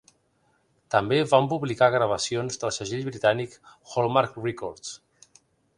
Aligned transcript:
També 0.95 1.19
van 1.33 1.49
publicar 1.51 1.91
gravacions 1.97 2.59
del 2.65 2.75
segell 2.79 3.07
britànic 3.11 3.55
Hallmark 3.69 4.45
Records. 4.49 4.99